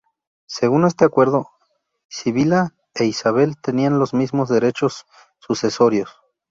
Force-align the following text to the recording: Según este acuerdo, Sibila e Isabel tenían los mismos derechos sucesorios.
Según 0.47 0.85
este 0.87 1.05
acuerdo, 1.05 1.51
Sibila 2.09 2.73
e 2.95 3.05
Isabel 3.05 3.61
tenían 3.61 3.99
los 3.99 4.15
mismos 4.15 4.49
derechos 4.49 5.05
sucesorios. 5.37 6.09